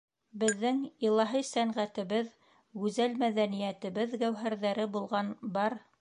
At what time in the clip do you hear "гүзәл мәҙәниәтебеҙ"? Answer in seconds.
2.85-4.19